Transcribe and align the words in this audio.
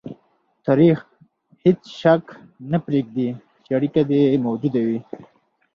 تاریخ 0.65 0.97
هېڅ 1.63 1.79
شک 2.01 2.23
نه 2.71 2.77
پرېږدي 2.85 3.29
چې 3.63 3.69
اړیکه 3.77 4.01
دې 4.09 4.21
موجوده 4.45 4.81
وي. 4.87 4.99